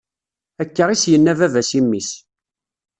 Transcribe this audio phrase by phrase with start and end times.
[0.61, 2.09] Akka is-yenna baba-s i mmi-s.